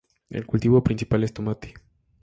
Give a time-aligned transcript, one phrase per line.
[0.31, 1.75] El cultivo principal es el tomate.